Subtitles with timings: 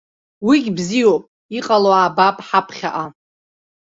[0.47, 1.23] Уигь бзиоуп,
[1.57, 3.05] иҟало аабап ҳаԥхьаҟа.